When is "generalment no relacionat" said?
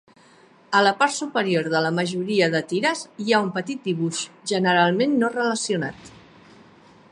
4.53-6.13